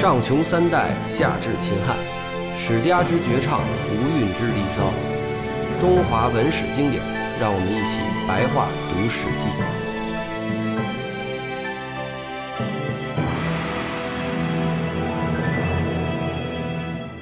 [0.00, 1.94] 上穷三代，下至秦汉，
[2.56, 3.60] 史家之绝唱，
[3.90, 4.90] 无韵之离骚，
[5.78, 7.02] 中华文史经典，
[7.38, 9.44] 让我们一起白话读《史记》。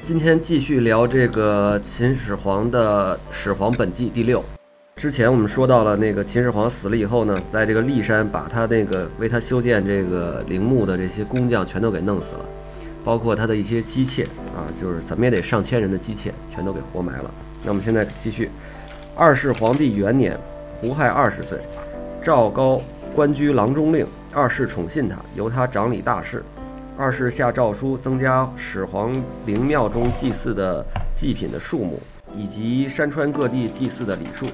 [0.00, 4.45] 今天继续聊这个秦始皇的《始皇本纪》第六。
[4.95, 12.45] 之前我们说到了那个秦始皇死了以后呢，在这个骊山把他那个为他修建这个陵墓的这些工匠全都给弄死了，
[13.05, 17.30] 包括他的一些姬妾啊，就是怎么也得上千人的姬妾全都给活埋了。
[17.62, 18.51] 那我们现在继续，
[19.15, 20.39] 二世皇帝元年，
[20.80, 21.59] 胡亥二十岁，
[22.23, 22.80] 赵高
[23.15, 26.45] 官居郎中令，二世宠信他，由他掌理大事。
[26.97, 29.12] 二世下诏书，增加始皇
[29.47, 30.84] 陵庙中祭祀的
[31.15, 32.01] 祭品的数目，
[32.34, 34.47] 以及山川各地祭祀的礼数，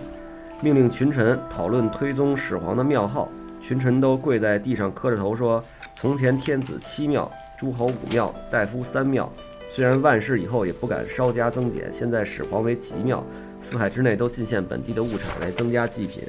[0.60, 3.28] 命令群臣讨论推宗始皇的庙号。
[3.62, 5.64] 群臣都跪在地上磕着头说
[5.96, 9.30] ：“从前天子七庙，诸侯五庙，大夫三庙。
[9.68, 13.24] 虽然万世以后也不敢稍加增减，现在始皇为极庙，
[13.60, 16.22] 四海之内都进献本地的物产来增加祭品，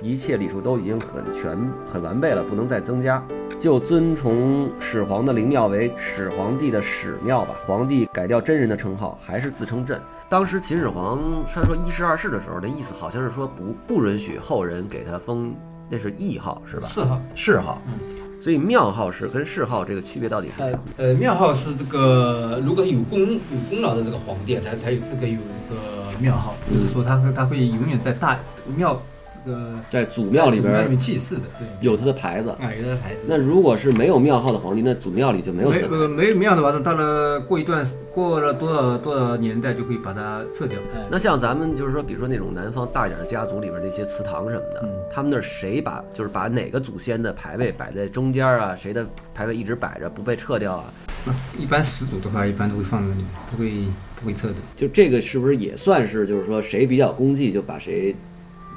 [0.00, 3.22] 一切礼数都已经很全很完备了，不能再增加。”
[3.58, 7.54] 就尊崇始皇的陵庙为始皇帝的始庙吧。
[7.64, 10.00] 皇帝改掉真人的称号，还是自称朕。
[10.28, 15.54] 当时秦始皇他说一世二世的时候，那意思好像是说不不允许后人给他封，
[15.88, 16.88] 那是谥号是吧？
[16.88, 17.80] 谥号，谥号。
[17.86, 20.78] 嗯，所以庙号是跟谥号这个区别到底是什么？
[20.96, 23.38] 呃，庙号是这个如果有功有
[23.70, 25.80] 功劳的这个皇帝才才有资格有这个
[26.18, 28.36] 庙号，就是说他会他会永远在大
[28.76, 29.00] 庙。
[29.44, 33.26] 呃，在祖庙里边祭祀的，对，有他的牌子，啊，有他的牌子。
[33.26, 35.70] 那如果是没有庙号的皇帝，那祖庙里就没有。
[35.70, 37.84] 没呃没有庙的话，到了过一段
[38.14, 40.78] 过了多少多少年代，就可以把它撤掉。
[41.10, 48.76] 那像咱们就是说，比如说那种南方大一点的家族里边那些祠堂什么的，嗯他们那儿谁把就是把哪个祖先的牌位摆在中间啊？
[48.76, 50.84] 谁的牌位一直摆着不被撤掉啊？
[51.24, 53.72] 那一般始祖的话，一般都会放在那里，不会
[54.20, 54.54] 不会撤的。
[54.76, 58.14] 就这个是不是也算是就是说谁比较功绩就把谁？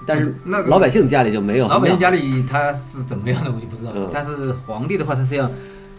[0.06, 1.68] 但是那个老百姓家里就没有。
[1.68, 3.98] 老百姓家里他是怎么样的，我就不知道了。
[4.00, 5.50] 嗯但是皇帝的话，他是要，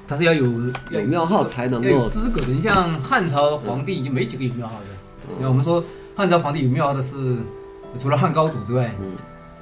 [0.06, 0.44] 他是要有
[0.90, 2.46] 有庙号才能够资格的。
[2.48, 4.86] 你像汉朝皇帝已经没几个有庙号的。
[5.28, 5.82] 嗯那我们说
[6.14, 7.36] 汉朝皇帝有庙号的是，
[7.96, 9.12] 除了汉高祖之外，嗯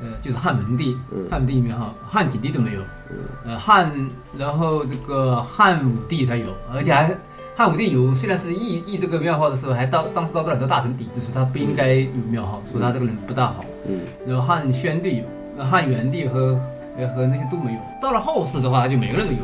[0.02, 2.80] 呃，就是汉文帝嗯，汉文帝有庙号，汉景帝都没有。
[3.10, 3.16] 嗯
[3.46, 3.90] 呃，汉
[4.36, 7.16] 然后这个汉武帝他有，而且还
[7.54, 13.64] 汉武帝有，虽然是议议这个庙号的时候，还当当时遭到很多大臣抵制，说他不应该有庙号，说他这个人不大好。
[13.88, 15.24] 嗯然后汉宣帝有，
[15.56, 16.60] 那汉元帝和
[16.96, 17.78] 呃和那些都没有。
[18.00, 19.38] 到了后世的话，就每个人都有。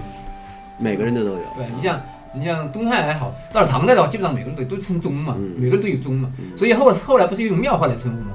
[0.79, 1.37] 每个人的都有。
[1.57, 2.01] 对你像
[2.33, 6.33] 你像东汉还好，到了唐代的话，基本上每个人都都称宗嘛，嗯每个人都有宗嘛。
[6.57, 8.33] 所以后后来不是用庙号来称呼吗？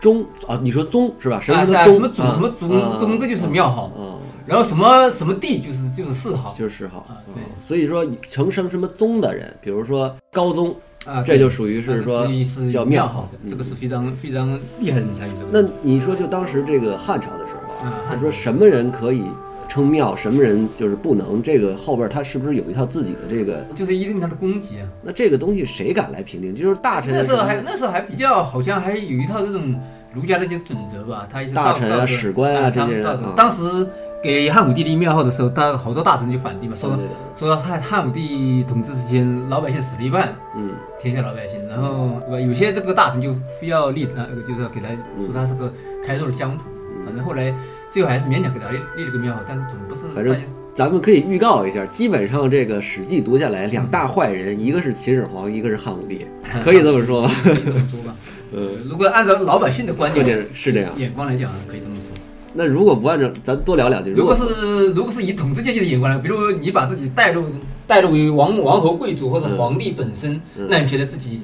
[0.00, 1.40] 宗啊，你说宗是吧？
[1.40, 3.84] 什么什么祖什么宗啊宗，这就是庙号。
[3.84, 10.76] 啊，然后什么什么帝就是就是谥号就是谥号啊对啊所以说成生什么宗的人，比如说高宗，
[11.06, 12.26] 啊，这就属于是说
[12.72, 15.46] 叫庙号这个是非常非常厉害的人才有这个。
[15.52, 19.24] 那你说就当时这个汉朝的时候啊他说什么人可以
[19.68, 21.42] 称庙，什么人就是不能？
[21.42, 23.66] 这个后边他是不是有一套自己的这个？
[23.74, 24.86] 就是一定他的功绩啊。
[25.02, 26.54] 那这个东西谁敢来评定？
[26.54, 29.74] 就是大臣那时候还那时候还比较好像还有一套这种
[30.12, 33.86] 儒家的一些准则吧，他一些道大臣啊史官啊啊，这些人当时
[34.24, 36.98] 给汉武帝立庙号的时候，当好多大臣就反对嘛，说
[37.36, 42.40] 说汉汉武帝统治之前，老百姓死了一半，嗯天下老百姓，然后对吧？
[42.40, 45.70] 有些这个大臣就非要立他，就是要给他说他是个
[46.02, 46.64] 开拓了疆土，
[47.04, 47.54] 反正后来
[47.90, 50.40] 最后还是勉强给他立立了个庙号，但是总不是反正大
[50.74, 56.26] 咱们可以预告一下，基本上这个《史记》读下来，两大坏人，一个是秦始皇，一个是汉武帝，
[56.64, 57.30] 可以这么说吧？
[57.44, 58.16] 可以这么说吧。
[58.54, 60.90] 呃， 如果按照老百姓的观点是这样。
[60.96, 62.08] 眼光来讲，可以这么说。
[62.54, 64.12] 那如果不按照，咱多聊两句。
[64.12, 67.44] 如果是如果是以统治阶级的眼光来，比如你把自己带入
[67.86, 71.42] 带入为王王侯贵族或者皇帝本身，嗯那你觉得自己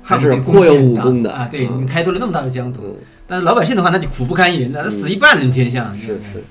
[0.00, 1.48] 还是有武功的啊？
[1.50, 2.94] 对嗯你开拓了那么大的疆土嗯，
[3.26, 5.92] 但是老百姓的话，那就苦不堪言，那死一半人天下。
[6.00, 6.44] 是是。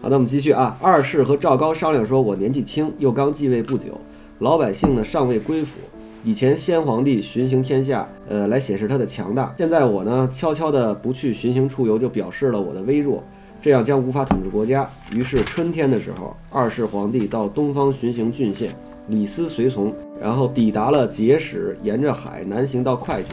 [0.00, 0.76] 好，的我们继续啊。
[0.80, 4.00] 二世和赵高商量说，我年纪轻，又刚继位不久，
[4.38, 5.78] 老百姓呢尚未归附。
[6.24, 9.52] 以前先皇帝巡行天下，呃，来显示他的强大。
[9.58, 13.22] 现在我呢，悄悄的不去巡行出游，就表示了我的微弱，
[13.62, 14.90] 这样将无法统治国家。
[15.12, 18.74] 于是春天的时候，二世皇帝到东方巡行郡县，
[19.06, 23.30] 李斯随从，然后抵达了碣石，沿着海南行到会稽。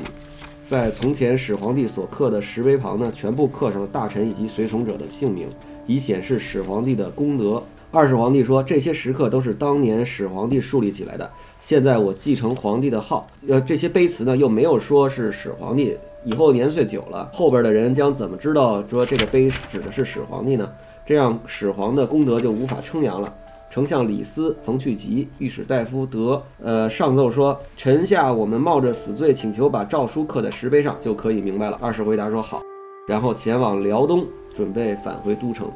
[0.68, 5.48] 在从前始皇帝所刻的石碑旁呢，全部刻上了大臣以及随从者的姓名，
[5.88, 7.64] 以显示始皇帝的功德。
[7.92, 11.28] 二世皇帝说，这些石刻都是当年始皇帝树立起来的，
[11.60, 20.70] 现在我继承皇帝的号，呃，这些碑词呢又没有说是始皇帝，以后年岁久了，后边的人将怎么知道说这个碑指的是始皇帝呢？
[21.06, 23.34] 这样始皇的功德就无法称扬了。
[23.72, 32.62] 丞相李斯、冯去疾、御史大夫德，呃，上奏说：“臣下我们冒着死罪，请求把诏书刻在石碑上，就可以明白了。”二世回答说：“好。”
[33.08, 35.72] 然后前往辽东，准备返回都城。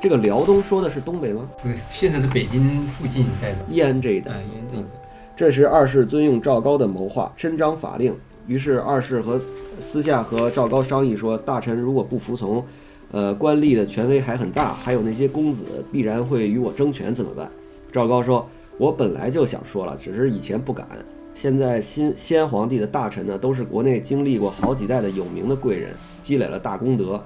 [0.00, 1.48] 这个辽东说的是东北吗？
[1.62, 4.32] 对，现在的北京附近在的，燕这一带。
[4.32, 4.88] 哎，燕这一带。
[5.36, 8.14] 这是二世尊用赵高的谋划，伸张法令。
[8.46, 9.38] 于是二世和
[9.80, 12.64] 私下和赵高商议说：“大臣如果不服从。”
[13.12, 15.62] 呃，官吏的权威还很大，还有那些公子
[15.92, 17.48] 必然会与我争权，怎么办？
[17.92, 18.44] 赵高说
[18.76, 20.84] ：“我本来就想说了，只是以前不敢。
[21.32, 25.90] 现在新先皇帝的大臣呢，都是国内经历过好几代的有名的贵人，
[26.22, 27.22] 积累了大功德，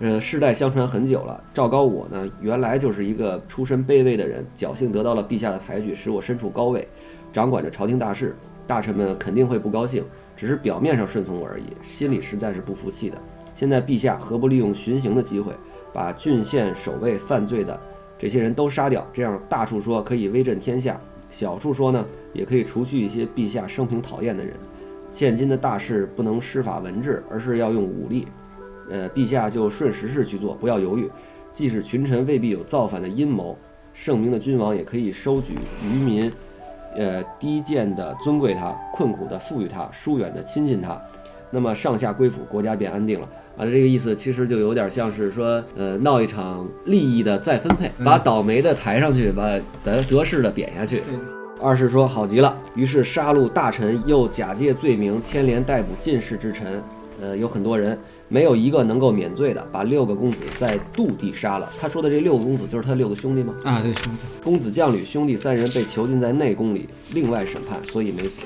[0.00, 1.42] 呃，世代相传很久了。
[1.54, 6.86] 赵高我呢，原来就是一个出身卑微的人，侥幸得到了陛下的抬举，使我身处高位，
[7.32, 8.36] 掌管着朝廷大事，
[8.66, 10.04] 大臣们肯定会不高兴，
[10.40, 13.18] 只是表面上顺从我而已，心里实在是不服气的。”
[13.54, 15.52] 现在陛下何不利用巡行的机会，
[15.92, 17.78] 把郡县守卫犯罪的
[18.18, 19.06] 这些人都杀掉？
[19.12, 20.98] 这样大处说可以威震天下，
[21.30, 22.02] 小处说呢
[22.32, 24.56] 也可以除去一些陛下生平讨厌的人。
[25.06, 28.26] 现今的大事不能施法文治，而是要用武力。
[28.88, 31.10] 呃，陛下就顺时势去做，不要犹豫。
[31.52, 33.58] 即使群臣未必有造反的阴谋，
[33.92, 35.52] 圣明的君王也可以收举
[35.84, 36.32] 愚民，
[36.96, 41.00] 呃，低贱的尊贵他，困苦的富裕他，疏远的亲近他。
[41.50, 43.28] 那么上下归附，国家便安定了。
[43.56, 51.02] 啊，这个意思其实就有点像是说，呃，闹一场利益的再分配，把倒霉的抬上去，把得得势的贬下去。
[51.60, 56.82] 二是说好极了，于是杀戮大臣，又假借罪名牵连逮捕进士之臣，
[57.20, 57.98] 呃，有很多人，
[58.32, 61.68] 没有一个能够免罪的，把六个公子在杜地杀了。
[61.80, 63.52] 他说的这六个公子就是他六个兄弟吗？
[63.64, 64.20] 啊，对，兄弟。
[64.42, 68.42] 公子将吕兄弟三人被囚禁在内宫里，另外审判，所以没死。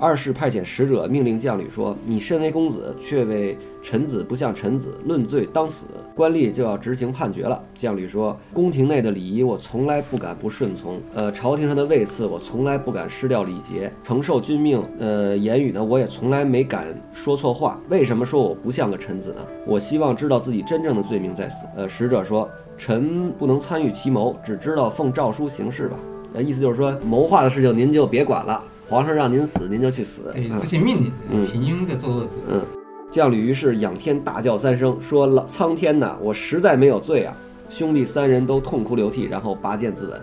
[0.00, 5.84] 二是派遣使者命令将领说：“你身为公子，却为臣子不像臣子，论罪当死，
[6.16, 13.92] 官吏就要执行判决了。”将领说：“宫廷内的礼仪，我从来不敢不顺从；呃，朝廷上的位次，我从来不敢失掉礼节。
[14.02, 17.78] 承受君命，呃，言语呢，我也从来没敢说错话。
[17.90, 19.46] 为什么说我不像个臣子呢？
[19.66, 22.48] 我希望知道自己真正的罪名在死。”呃，使者说
[22.78, 25.98] ：“臣不能参与其谋，只知道奉诏书行事吧。”
[26.32, 28.64] 呃，意思就是说，谋划的事情您就别管了。
[28.90, 30.32] 皇上让您死，您就去死。
[30.34, 32.38] 对，执行命令，平庸的作恶者。
[32.48, 32.60] 嗯，
[33.08, 37.32] 将吕于是仰天大叫三声，说：“老苍天呐，我实在没有罪啊！”
[37.70, 40.14] 兄弟三人都痛哭流涕，然后拔剑自刎。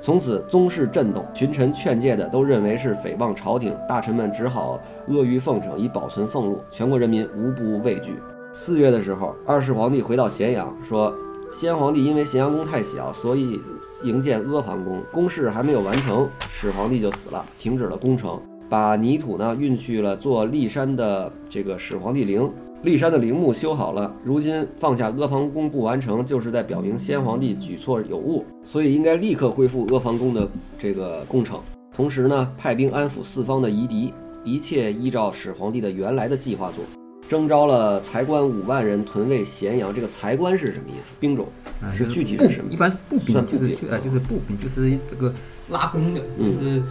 [0.00, 6.60] 从此宗室震动，群臣劝诫的都认为是诽谤朝廷，大臣们只好阿谀奉承，以保存俸禄。
[6.70, 8.14] 全国人民无不畏惧。
[8.52, 11.12] 四月的时候，二世皇帝回到咸阳，说。
[11.52, 13.60] 先皇帝因为咸阳宫太小，所以
[14.02, 18.40] 营建阿房宫，宫事还没有完成，始皇帝就死了，停止了工程，
[18.70, 22.50] 把泥土呢运去了做骊山的这个始皇帝陵，
[22.82, 30.48] 骊山的陵墓修好了，如今放下阿房宫不完成，就是在表明先皇帝举措有误，所以应该立刻恢复阿房宫的
[30.78, 31.60] 这个工程，
[31.94, 36.82] 同时呢派兵安抚四方的夷狄，一切依照始皇帝的原来的计划做。
[37.28, 41.14] 征召了才官五万人屯卫咸阳，这个才官是什么意思？
[41.18, 41.48] 兵种
[41.92, 42.70] 是具体是什么？
[42.70, 45.32] 一般是步兵，就是就啊就是步兵，就是这个
[45.68, 46.82] 拉弓的，就是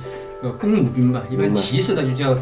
[0.42, 1.24] 呃弓弩兵吧。
[1.30, 2.36] 一般骑士他就叫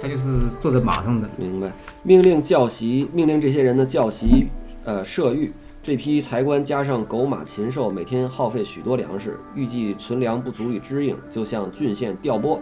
[0.00, 1.28] 他就是坐在马上的。
[1.36, 1.72] 明白。
[2.02, 4.46] 命令教习，命令这些人的教习
[4.84, 5.52] 呃射御。
[5.82, 12.60] 这批才官加上狗马禽兽，每天耗费许多粮食，预计存粮不足以支应，就向郡县调拨。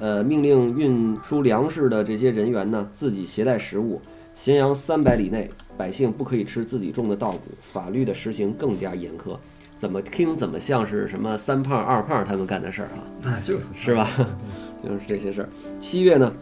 [0.00, 4.00] 呃，命令运输粮食的这些人员呢，自己携带食物。
[4.32, 7.40] 咸阳三百里内，百姓不可以吃自己种的稻谷。
[7.60, 9.36] 法律的实行更加严苛。
[9.76, 13.04] 怎么听怎么像是什么三胖二胖他们干的事儿啊？
[13.22, 14.08] 那就是是吧？
[14.82, 15.48] 就是这些事儿。
[15.78, 16.32] 七月呢，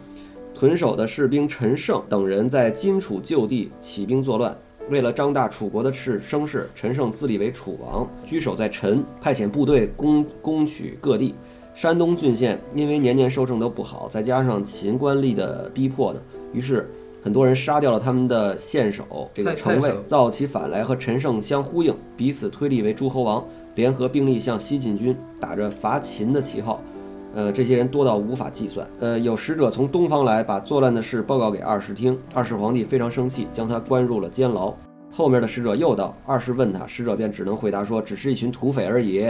[0.55, 4.55] 屯守的士兵陈胜等人在荆楚就地起兵作乱。
[4.89, 11.35] 为了张大楚国的势声势，陈胜自立为楚王，居守在陈，派遣部队攻攻取各地。
[11.79, 16.19] 山东郡县因为年年收成都不好，再加上秦官吏的逼迫呢，
[16.51, 16.91] 于是
[17.23, 23.41] 很多人杀掉了他们的县守这个城卫，造起反来和陈胜相呼应，彼此推立为诸侯王，
[23.75, 26.83] 联合兵力向西进军，打着伐秦的旗号。
[27.33, 28.85] 呃，这些人多到无法计算。
[28.99, 32.19] 呃，有使者从东方来，把作乱的事报告给二世听。
[32.33, 34.73] 二世皇帝非常生气，将他关入了监牢。
[35.09, 39.25] 后面的使者又到，二世问他，使者便只能回答说，只是一群土匪而已。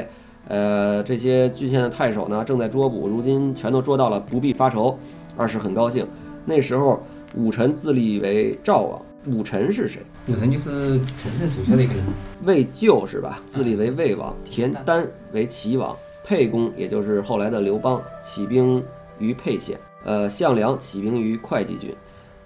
[0.49, 4.97] 呃，这些郡县的太守呢，正在捉捕，如今全都捉到了，不必发愁。
[5.37, 6.05] 二世很高兴。
[6.43, 7.01] 那时候，
[7.35, 9.01] 武臣自立为赵王。
[9.27, 10.01] 武臣是谁？
[10.27, 12.03] 武臣就是陈胜手下的一个人。
[12.45, 13.39] 魏咎是吧？
[13.47, 14.35] 自立为魏王。
[14.43, 15.95] 田丹为齐王。
[16.23, 18.83] 沛公也就是后来的刘邦，起兵
[19.19, 19.79] 于沛县。
[20.03, 21.93] 呃，项梁起兵于会稽郡。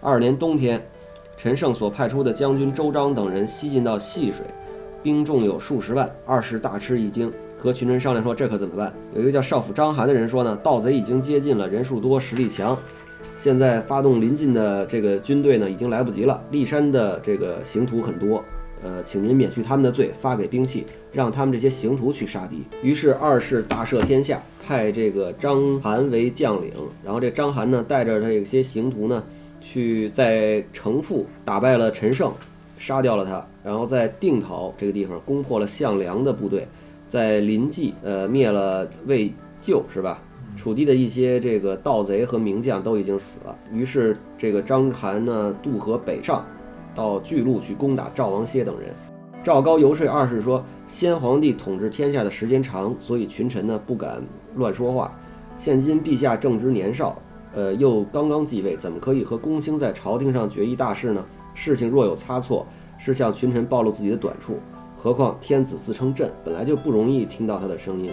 [0.01, 0.85] 二年冬天，
[1.37, 4.45] 陈胜所派出的将军周章等人西进到细水，
[5.01, 6.09] 兵众有数十万。
[6.25, 7.31] 二世大吃一惊。
[7.63, 8.93] 和群臣商量说这可怎么办？
[9.15, 12.77] 有一个叫少府张邯的人说呢，盗贼已经接近了，人数多，实力强，
[13.37, 16.43] 现在发动临近的这个军队呢，已经来不及了。
[16.51, 18.43] 骊山的这个刑徒很多。
[18.83, 22.63] 呃，请您免去他们的罪，发给兵器，让他们这些刑徒去杀敌。
[22.81, 26.69] 于是二世大赦天下，派这个章邯为将领。
[27.01, 29.23] 然后这章邯呢，带着他这些刑徒呢，
[29.61, 32.33] 去在城父打败了陈胜，
[32.77, 33.47] 杀掉了他。
[33.63, 36.67] 然后在定陶这个地方攻破了项梁的部队，
[37.13, 40.19] 在临济呃灭了魏咎，是吧？
[40.57, 43.55] 楚地的一些这个盗贼和名将都已经死了。
[43.71, 46.43] 于是这个章邯呢，渡河北上。
[46.95, 48.89] 到巨鹿去攻打赵王歇等人，
[49.43, 54.19] 赵高游说二世说：“先皇帝统治天下的时间长，所以群臣呢不敢
[54.55, 55.15] 乱说话。
[55.55, 57.15] 现今陛下正值年少，
[57.53, 61.23] 呃，又刚刚继位，怎么可以和公卿在朝廷上决议大事呢？
[61.53, 62.65] 事情若有差错，
[62.97, 64.57] 是向群臣暴露自己的短处。
[65.03, 68.09] 何况天子自称朕，本来就不容易听到他的声音。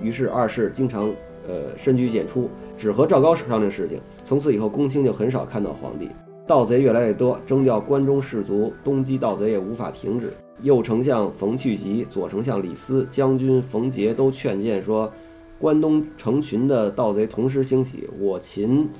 [0.00, 1.08] 于是二世经常
[1.46, 4.00] 呃深居简出，只和赵高商量事情。
[4.24, 6.10] 从此以后，公卿就很少看到皇帝。”
[6.44, 10.32] 盗贼越来越多，征调关中士卒，东击盗贼也无法停止。
[10.62, 15.08] 右丞相冯去疾、左丞相李斯、将军冯杰都劝谏说，
[15.60, 18.90] 关东成群的盗贼同时兴起，我秦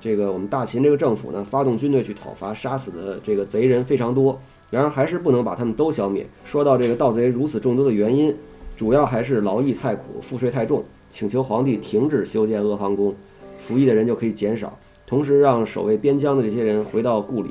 [0.00, 6.26] 这个我们大秦这个政府呢，发动军队去讨伐，杀死的这个贼人非常多，然而还是不能把他们都消灭。
[6.44, 8.34] 说到这个盗贼如此众多的原因，
[8.76, 13.14] 主要还是劳役太苦，赋税太重，请求皇帝停止修建阿房宫，
[13.58, 14.76] 服役的人就可以减少。
[15.06, 17.50] 同时让守卫边疆的这些人回到故里。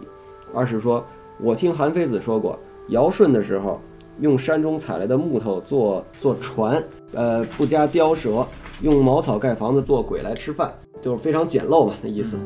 [0.53, 1.03] 二是说，
[1.39, 3.79] 我听韩非子说过，尧舜的时候
[4.19, 8.45] 用山中采来的木头做做船，呃，不加雕蛇，
[8.81, 12.37] 用茅草盖房子做鬼来吃饭，就是非常简陋嘛，那意思。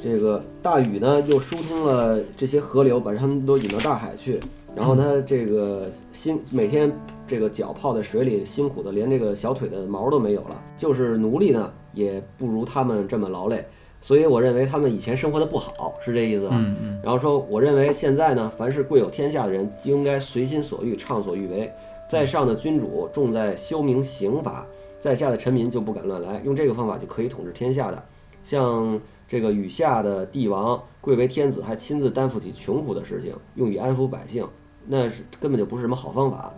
[0.00, 4.40] 这个大禹呢，又疏通了这些河流，把他们都引到大海去。
[4.76, 6.92] 然后他这个辛每天
[7.26, 10.62] 这个脚泡在水里，辛苦的连这个小腿的毛都没有了。
[10.76, 13.66] 就是奴隶呢，也不如他们这么劳累。
[14.00, 16.54] 所以我认为他们以前生活的不好，是这意思吧？
[16.56, 17.00] 嗯嗯。
[17.02, 21.68] 然后说，我认为现在呢，凡是贵有天下的人，应该随心所欲，畅所欲为。
[22.08, 24.64] 在上的君主重在修明刑法，
[25.00, 28.00] 在下的臣民就不敢乱来，用这个方法就可以统治天下的。
[28.44, 28.98] 像
[29.28, 34.48] 这个雨下的帝王贵为天子，还亲自担负起穷苦的事情，用以安抚百姓，
[34.86, 36.52] 那是根本就不是什么好方法。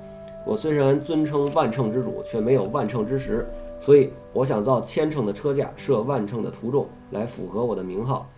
[0.47, 3.45] 我虽然尊称万乘之主，却没有万乘之实。
[3.81, 8.31] 所以我想造千乘的车架，设万乘的徒众，来符合我的名号。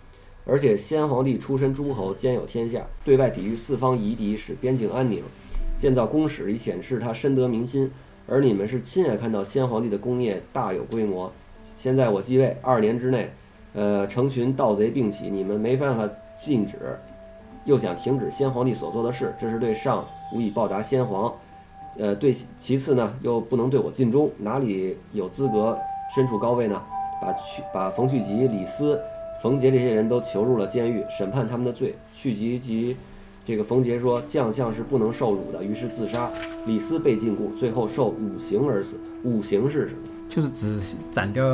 [0.47, 5.23] 而且先皇帝出身诸侯，兼有天下，对外抵御四方夷狄，使边境安宁。
[5.77, 7.91] 建造宫室以显示他深得民心。
[8.27, 11.31] 而你们是亲眼看到先皇帝的功业大有规模。
[11.77, 13.33] 现在我继位二年之内，
[13.75, 16.99] 呃，成群盗贼并起，你们没办法禁止，
[17.65, 21.33] 又想停止先皇帝所做的事，这是对上无以报答先皇。
[21.99, 25.79] 呃，对，其次呢，又不能对我尽忠，哪里有资格
[26.15, 26.81] 身处高位呢？
[27.21, 29.01] 把去把冯去疾、李斯、
[29.43, 31.95] 冯杰这些人都囚入了监狱，审判他们的罪。
[32.15, 32.97] 去疾及
[33.45, 36.31] 这个冯杰说，将相是不能受辱的，于是自杀。
[36.67, 38.99] 李斯被禁锢，最后受五刑而死。
[39.23, 40.01] 五刑是什么？
[40.29, 41.45] 就是指斩掉。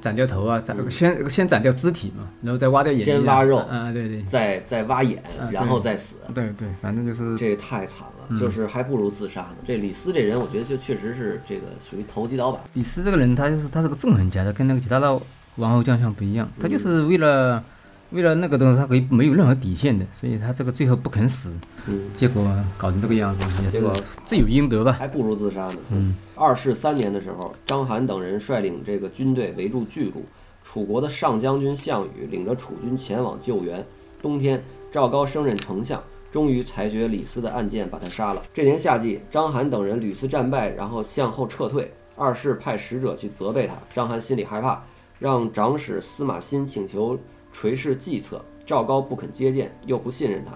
[0.00, 3.04] 斩掉头啊，斩先先斩掉肢体嘛，然后再挖掉眼。
[3.04, 6.16] 先挖肉啊，对对，再再挖眼，然后再死。
[6.34, 9.56] 对对，反正就是这太惨了，就是还不如自杀呢。
[9.66, 12.60] 这李斯这人，我觉得就确实是这个属于投机倒把。
[12.74, 15.20] 李斯这个人，他就是他是个纵横家，他跟那个其他的
[15.56, 17.62] 王侯将相不一样，他就是为了。
[18.12, 25.76] 为了那个东西，他可以没有任何底线的，所以他这个最后不肯死，嗯，结果搞成这个样子，结果罪有应得吧，还不如自杀呢。
[25.90, 30.24] 嗯，二世三年的时候，章邯等人率领这个军队围住巨鹿，
[30.62, 33.84] 楚国的上将军项羽领着楚军前往救援。
[34.20, 38.42] 冬天，赵高升任丞相，终于裁决李斯的案件，把他杀了。
[38.52, 41.92] 这年夏季，章邯等人屡次战败，然后向后撤退。
[42.14, 44.84] 二世派使者去责备他，章邯心里害怕，
[45.18, 47.18] 让长史司马欣请求。
[47.52, 50.52] 垂视计策，赵高不肯接见，又不信任他，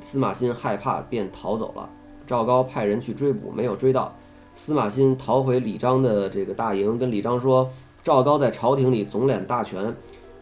[0.00, 1.88] 司马欣害怕，便逃走了。
[2.26, 4.14] 赵高派人去追捕，没有追到。
[4.54, 7.70] 司马欣逃回李章的这个大营，跟李章说
[8.02, 9.94] ：“赵高在朝廷里总揽大权，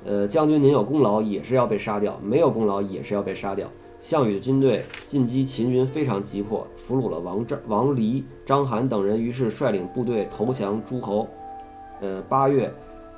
[0.04, 3.68] 呃，将军您有功劳也是要被杀掉，没有功劳也是要被杀掉。”
[4.00, 11.26] 项羽的军队进击秦军非常急迫，俘虏了王张、王离、章邯等人，于是率领部队投降诸侯。
[12.00, 12.70] 呃，八月，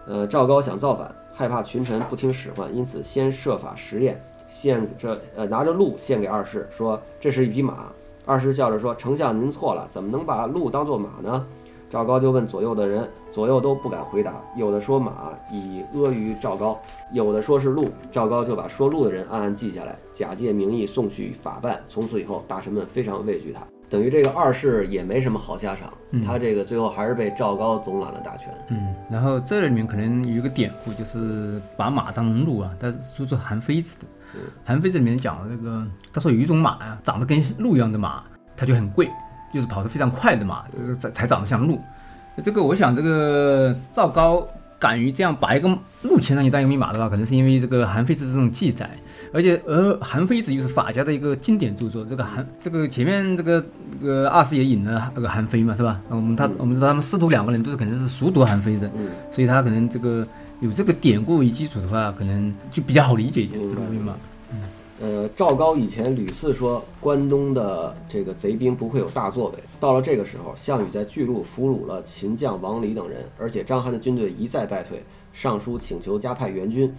[0.07, 1.13] 呃，赵高想造反。
[1.37, 7.93] 害怕群臣不听使唤，因此先设法实验，献这呃拿着鹿献给二世，说这是一匹马。
[8.25, 11.47] 二世笑着说：“丞相您错了，怎么能把鹿当做马呢？”
[11.89, 16.81] 赵高就问左右的人，左右都不敢回答，有的说马以阿谀赵高，
[17.13, 17.89] 有的说是鹿。
[18.11, 21.81] 赵高就把说鹿的人暗暗记下来，假借名义送去法办。
[21.89, 23.61] 从此以后，大臣们非常畏惧他。
[23.89, 28.53] 等于这个二世也没什么好下场，嗯他这个最后还是被赵高总揽了大权。
[28.69, 34.07] 嗯，然后这里面可能有一个典故，就是把马当鹿啊，但是说是韩非子的。
[34.65, 38.25] 韩非子里面讲了这个，他说有一种马呀、长得跟鹿一样的马，
[38.57, 39.09] 它就很贵，
[39.57, 41.81] 就是跑得非常快的嘛，这个才才长得像鹿。
[42.43, 44.47] 这个我想，这个赵高
[44.79, 45.69] 敢于这样把一个
[46.03, 48.91] 鹿牵上去当一个密码的话，可能是因为这个韩非子这种记载。
[49.33, 52.05] 而且，而韩非子又是法家的一个经典著作。
[52.05, 53.65] 这个韩，这个前面这个
[54.01, 56.01] 这个二师也引了那个韩非嘛，是吧？
[56.09, 60.27] 我们他我们知道他们师徒两个人都是肯定是熟读韩非的，嗯，所以他可能这个
[60.61, 63.83] 有这个典故为基础的话，可能就比较好理解一点，是吧？
[63.91, 64.19] 明白嘛？
[64.99, 76.95] 呃，赵高以前屡次说关东的这个贼兵不会有大作为，到了这个时候，项羽在巨鹿俘虏了秦将王离等人，而且章邯的军队一再败退，上书请求加派援军，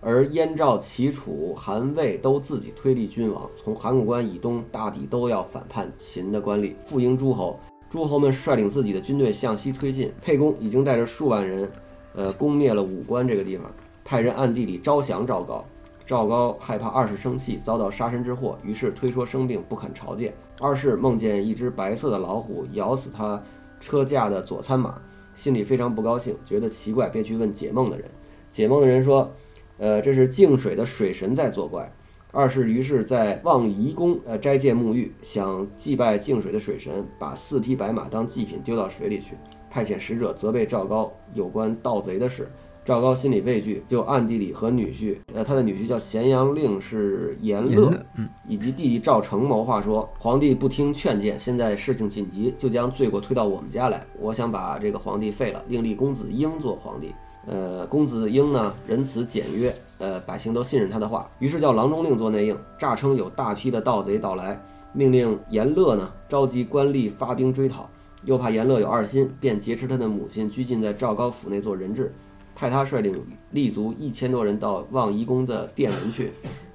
[0.00, 7.58] 而燕赵齐楚韩魏都自己推立君王，从函谷关以东大抵都要反叛秦的官吏，复迎诸侯。
[7.90, 11.68] 诸侯们率领自己的军队向西推进，沛公已经带着数万人，
[12.14, 13.68] 呃，攻灭了武关这个地方，
[14.04, 15.64] 派人暗地里招降赵高。
[16.10, 20.34] 赵高害怕二世生气，遭到杀身之祸，于是推说生病不肯朝见。
[20.60, 23.40] 二世梦见一只白色的老虎咬死他
[23.78, 25.00] 车驾的左参马，
[25.36, 28.10] 心里非常不高兴，觉得奇怪，便去问解梦的人。
[28.50, 29.30] 解梦的人说
[29.78, 31.88] ：“呃，这是净水的水神在作怪。”
[32.32, 39.36] 二世于是，在望夷宫呃斋戒沐浴，想祭拜净水的水神，把四匹白马当祭品丢到水里去，
[39.70, 42.50] 派遣使者责备赵高有关盗贼的事。
[42.84, 54.04] 赵高心里畏惧，就暗地里和女婿，呃，他的女婿叫咸阳令是严乐，嗯，以及弟弟赵成谋划说，皇帝不听劝谏，现在事情紧急，就将罪过推到我们家来。
[54.18, 57.14] 我想把这个皇帝废了，另立公子婴做皇帝。
[57.46, 64.60] 呃，公子婴呢仁慈简约，呃，百姓都信任他的话，于是叫郎中令做内应，诈称有大批的盗贼到来，
[64.92, 67.88] 命令严乐呢召集官吏发兵追讨，
[68.24, 72.12] 又怕严乐有二心，便劫持他的母亲拘禁在赵高府内做人质。
[72.60, 73.14] 派他率领
[73.52, 76.30] 立足一千多人到望夷宫的殿门去，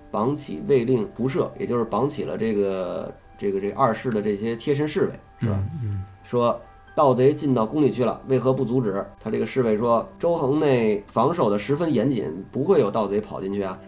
[0.10, 5.64] 绑起卫令仆射，也就是绑起了这个这个这个二世的这些贴身侍卫，是吧？
[5.84, 6.60] 嗯说
[6.96, 9.06] 盗贼进到宫里去了，为何不阻止？
[9.20, 13.80] 他这个侍卫说，周恒内防守的十分严谨，不会有盗贼跑进去啊。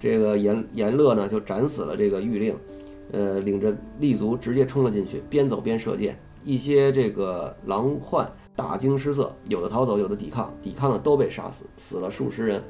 [0.00, 2.56] 这个严严乐呢，就斩死了这个御令，
[3.12, 6.18] 呃，领着立足直接冲了进去，边走边射箭。
[6.42, 12.62] 一些这个狼患大惊失色，有的逃走，有的抵抗，抵抗的都被杀死，死了数十人。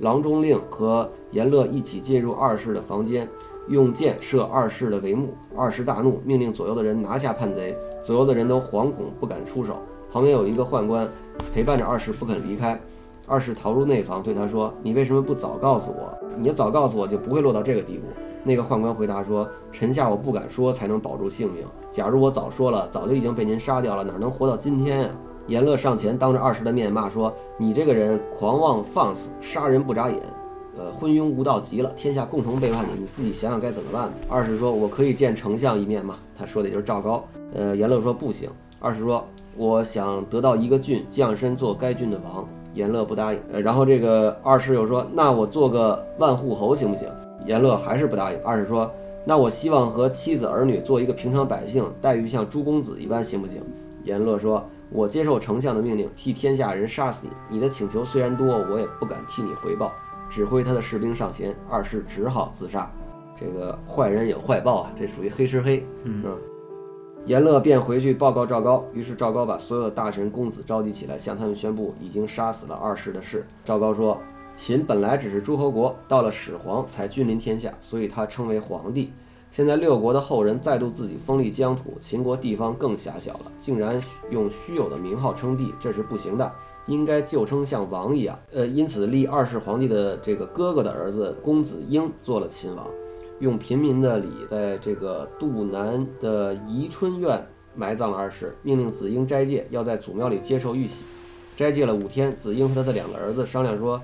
[0.00, 3.28] 郎中令和严乐一起进入二世的房间，
[3.68, 5.34] 用箭射二世的帷幕。
[5.56, 7.76] 二世大怒，命令左右的人拿下叛贼。
[8.02, 9.76] 左右的人都惶恐，不敢出手。
[10.10, 11.08] 旁边有一个宦官
[11.54, 12.80] 陪伴着二世不肯离开。
[13.28, 16.12] 二世逃入内房，对他说：“你为什么不早告诉我？
[16.36, 18.06] 你要早告诉我，就不会落到这个地步。”
[18.42, 21.64] 那个宦官回答说：“臣下我不敢说，才能保住性命。
[21.90, 25.08] 假如我早说了，早就已经被您杀掉了，哪能活到今天呀？”
[25.46, 30.18] 严乐上前当着二世的面骂说：“你这个人狂妄放肆，杀人不眨眼，
[30.78, 37.24] 呃，昏庸无道极了，天下共同背叛你，你自己想想该怎么办吧。”二世说：“我可以见丞相一面吗？”他说的也就是赵高。
[37.52, 38.48] 呃，严乐说不行。
[38.78, 39.26] 二世说
[39.56, 43.40] ：“我想得到一个郡，降身做该郡的王。”严乐不答应。
[43.52, 47.08] 呃，然后这个二世又说：“那我做个万户侯行不行？”
[47.46, 48.40] 严乐还是不答应。
[48.42, 48.92] 二世说
[49.24, 53.62] ：“那我希望和妻子儿女做一个平常百姓，待遇像朱公子一般，行不行？”
[54.04, 57.56] 严乐说：“我接受丞相的命令，替天下人杀死你。
[57.56, 59.92] 你的请求虽然多，我也不敢替你回报。”
[60.30, 62.88] 指挥他的士兵上前，二世只好自杀。
[63.38, 65.84] 这个坏人有坏报啊，这属于黑吃黑。
[66.04, 66.24] 嗯
[67.26, 73.46] 严乐便回去报告赵高，于是赵高把所有的大臣公子召集起来，向他们宣布已经杀死了二世的事。
[73.62, 74.18] 赵高说
[74.60, 79.10] ：“秦本来只是诸侯国，到了始皇才君临天下，所以他称为皇帝。
[79.50, 83.98] 现在六国的后人再度自己封立疆土，秦国地方更狭小了，竟然
[84.30, 86.52] 用虚有的名号称帝，这是不行的。
[86.86, 88.38] 应该旧称像王一样。
[88.52, 92.86] 呃，因此立二世皇帝的这个哥哥的儿子公子婴做了秦王。”
[93.40, 97.42] 用平民的礼，在这个杜南的宜春院
[97.74, 101.02] 埋葬了二世，命令子婴斋戒，要在祖庙里接受玉玺。
[101.56, 103.98] 斋戒了五天，子婴和他的两个儿子商量说，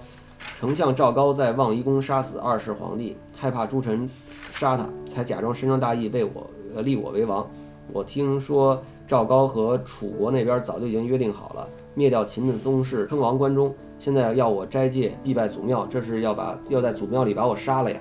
[0.59, 4.09] 丞相赵高在望夷宫杀死二世皇帝，害怕诸臣
[4.51, 7.49] 杀他，才假装深张大义，为我呃立我为王。
[7.93, 13.75] 我听说赵高和楚国那边早就已经约定好了，灭掉秦的宗室，称王关中。
[13.99, 18.01] 现在要我斋戒祭拜祖庙，这是要把要在祖庙里把我杀了呀！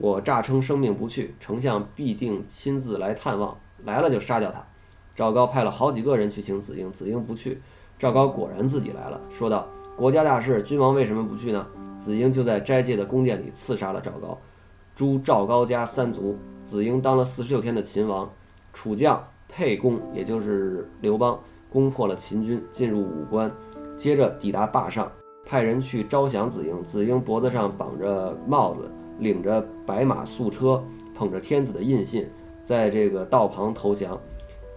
[0.00, 4.64] 我诈称生命不去，丞相必定亲自来探望，来了就杀掉他。
[5.14, 7.60] 赵高派了好几个人去请子婴，子婴不去。
[7.98, 14.38] 赵高果然自己来了，说道：“国家大事，君王为什么不去呢？”子婴就在斋戒的宫殿里刺杀了赵高，
[14.94, 16.36] 诛赵高家三族。
[16.62, 18.30] 子婴当了四十六天的秦王。
[18.74, 23.50] 楚将沛公，也就是刘邦，攻破了秦军，进入武关，
[23.96, 25.10] 接着抵达坝上，
[25.46, 26.84] 派人去招降子婴。
[26.84, 32.28] 子婴脖子上绑着帽子，领着白马素车，捧着天子的印信，
[32.62, 34.20] 在这个道旁投降。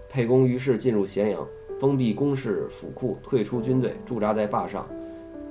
[0.10, 1.46] 沛公于是进入咸阳，
[1.78, 4.88] 封闭宫室府库，退出军队，驻扎在坝上。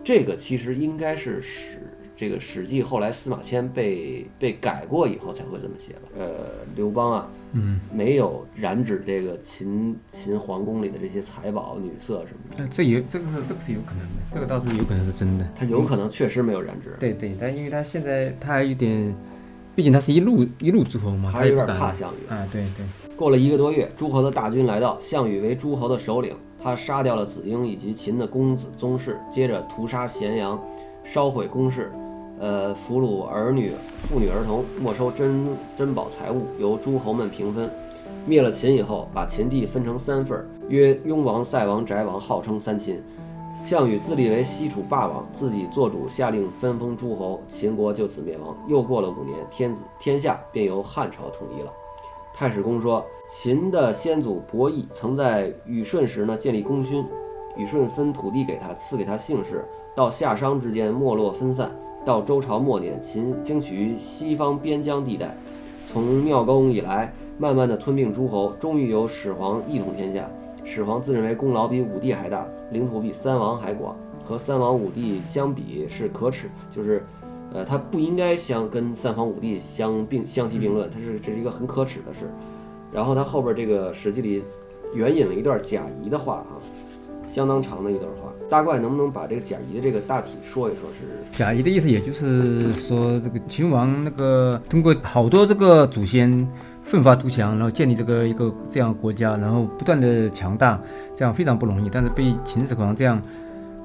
[0.04, 1.78] 这个其实应该是史
[2.16, 6.08] 这个《史记》后来司马迁被被改过以后才会这么写吧？
[6.18, 6.26] 呃，
[6.74, 15.48] 刘邦啊，嗯，没有染指这个秦秦皇宫里的这些财宝、女色什么的，那这也这个是这个是有可能的，这个倒是有可能是真的。
[15.54, 19.14] 他有可能确实没有染指，对对，但因为他现在他还有点，
[19.76, 22.32] 毕竟他是一路一路诸侯嘛，他有点怕项羽。
[22.32, 30.60] 啊，对对，过了一个多月，诸侯的大军来到，项羽为诸侯的首领，他杀掉了子婴以及秦的公子宗室，接着屠杀咸阳，
[31.04, 31.92] 烧毁宫室，
[32.38, 37.70] 呃，俘虏儿女、妇女儿童，没收珍珍宝财物，由诸侯们平分。
[38.26, 43.02] 灭了秦以后，把秦地分成三份儿，曰雍王、塞王、翟王，号称三秦。
[43.64, 48.56] 项羽自立为西楚霸王，自己做主，下令分封诸侯，秦国就此灭亡。
[48.66, 51.70] 又过了五年，天子天下便由汉朝统一了。
[52.38, 57.04] 太史公说，秦的先祖伯益曾在禹舜时呢建立功勋，
[57.56, 59.64] 禹舜分土地给他，赐给他姓氏。
[59.92, 61.68] 到夏商之间没落分散，
[62.04, 65.36] 到周朝末年，秦经取于西方边疆地带，
[65.90, 70.30] 从妙公以来，慢慢的吞并诸侯，终于由始皇一统天下。
[70.62, 77.04] 始皇自认为功劳比武帝还大，领土比三王还广，和三王五帝相比是可耻，就是，
[77.52, 82.30] 呃，他不应该相跟三皇五帝相并相提并论，他是这是一个很可耻的事。
[82.92, 84.42] 然后他后边这个《史记》里
[84.94, 86.56] 援引了一段贾谊的话啊，
[87.32, 88.32] 相当长的一段话。
[88.48, 91.04] 大怪能不能把这个贾谊的这个大体说一说是？
[91.32, 96.48] 贾谊的意思也就是说，这个秦王那个通过好多这个祖先
[96.80, 100.80] 奋发图强，然后建立这个一个这样的国家，然后不断的强大，
[101.14, 101.90] 这样非常不容易。
[101.92, 103.22] 但是被秦始皇这样，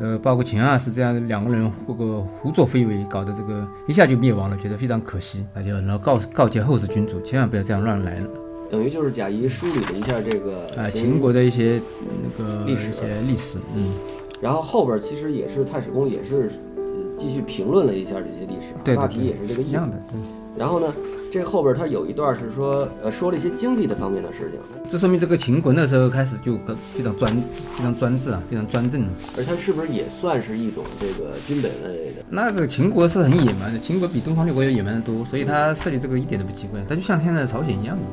[0.04, 5.46] 呃，包括秦二世这样两个人这个胡作非为，搞得这个一下就灭亡了，觉得非常可惜。
[5.56, 8.28] 那就然后告告诫后世君主，千万不要这样乱来了。
[8.70, 11.80] 等于就是贾谊梳理了一下这个啊，秦国的一些
[12.22, 13.94] 那个历史一些历史，嗯，
[14.42, 16.84] 然后后边其实也是太史公也是呃
[17.18, 19.90] 继续评论了一下这些历史啊，对对大体也是这个意思一样。
[19.90, 20.20] 的，对。
[20.56, 20.94] 然后呢，
[21.32, 27.36] 这后边他有一段是说，呃，说了一些经济的方面的事情，这说明这个秦国那时候开始就更非常专
[27.76, 29.08] 非常专制啊，非常专政了。
[29.36, 32.24] 而它是不是也算是一种这个军本类的？
[32.30, 38.04] 那个秦国是很野蛮的，秦国比东方六国要野蛮的多，所以他设立这个一点都不奇怪，它就像现在的朝鲜一样的。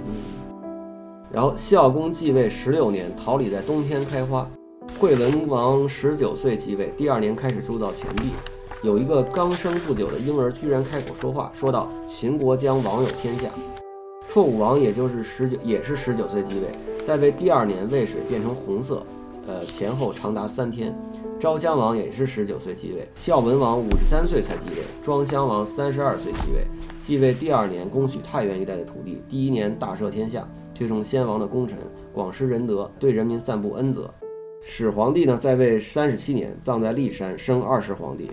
[1.33, 4.49] 然后孝公继位十六年，桃李在冬天开花。
[4.99, 8.31] 惠文王十九岁即位，第二年开始铸造钱币。
[8.83, 13.51] 有一个刚生不久的婴儿居然开口说话，说道：“秦国将王有天下。”
[14.33, 16.69] 绰武王也就是十九，也是十九岁即位，
[17.07, 19.05] 在位第二年，渭水变成红色，
[19.47, 20.99] 呃，前后长达三天。
[21.39, 26.67] 昭襄王也是十九岁即位，孝文王五十三岁才即位，庄襄王三十二岁即位。
[27.05, 31.77] 继位第二年，攻取太原一带的土地，第一年大赦天下，推崇先王的功臣，
[32.15, 34.11] 广施仁德，对人民散布恩泽。
[34.63, 38.31] 始皇帝呢，在位三十七年，葬在骊山，生二世皇帝。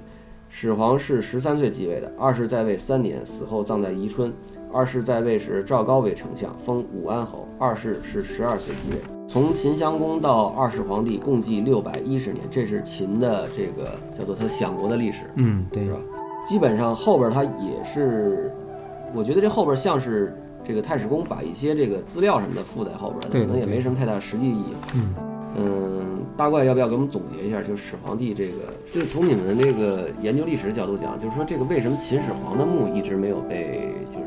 [0.50, 4.34] 始皇是十三岁即位的，二世在位三年，死后葬在宜春。
[4.74, 7.48] 二世在位时，赵高为丞相，封武安侯。
[7.58, 8.98] 二世是十二岁即位。
[9.28, 15.24] 从秦襄公到二世皇帝，共计六百一十年，这是秦的这个叫做他享国的历史。
[15.36, 16.00] 嗯，对是吧？
[16.46, 18.52] 基本上后边他也是，
[19.14, 24.76] 我觉得这后边像是这个太史公把一些这个资料什么的附在后边，对可能也没什么太大实际意义。
[24.96, 25.14] 嗯，
[25.56, 27.62] 嗯，大怪要不要给我们总结一下？
[27.62, 34.26] 就是始皇帝这个，就是从你们这个研究历史的角度讲，就是说这个为什么秦始皇的墓一直没有被就是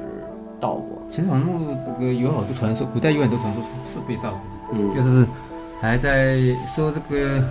[0.59, 1.03] 盗过？
[1.09, 5.27] 秦始皇墓这个有好多传说，古代有很多传说是是被盗过的，嗯就是
[5.81, 7.43] 还在说这个，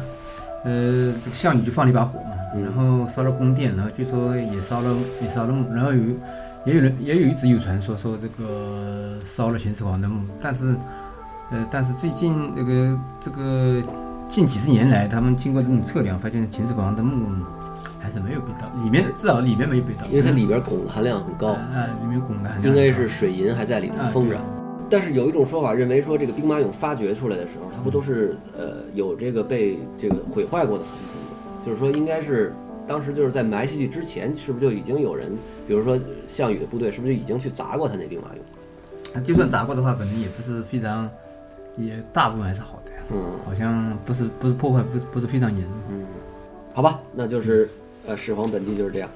[0.65, 6.01] 呃，这个项羽就放了一把火嘛，嗯然后烧了宫殿，然后据说也烧了也烧了墓，然后有
[6.65, 10.75] 也有人也有一直有传说说这个烧了秦始皇的墓，但是，
[11.51, 13.81] 呃，但是最近那个这个
[14.27, 17.27] 近几十年来，他们经过这种测量，发现秦始皇的墓
[17.99, 24.39] 还是没有被盗，里面至少里面没有被盗，因为它里边汞的含量很高，啊，里面有汞的含量应该是水银还在里头啊封着。
[24.91, 31.65] 但是有一种说法认为说，这个兵马俑发掘出来的时候，它不都是呃有这个被这个毁坏过的痕迹吗？
[31.65, 32.53] 就是说，应该是
[32.87, 35.31] 当时就是在埋下去之前，是不是就已经有人，
[35.67, 39.23] 比如说项羽的部队，是不是就已经去砸过他那兵马俑？
[39.23, 41.07] 就算砸过的话，可能也不是非常，
[41.79, 42.97] 也大部分还是好的呀。
[43.11, 45.73] 嗯好像不是不是破坏，不是不是非常严重。
[45.89, 46.05] 嗯，
[46.73, 47.67] 好吧，那就是
[48.05, 49.09] 呃始皇本纪就是这样。